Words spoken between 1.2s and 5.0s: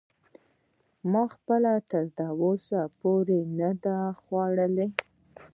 خپله تر اوسه نه دی خوړلی.